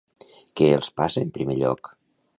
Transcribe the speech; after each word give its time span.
Què 0.61 0.69
els 0.77 0.89
passa 1.01 1.23
en 1.27 1.35
primer 1.37 1.61
lloc? 1.61 1.95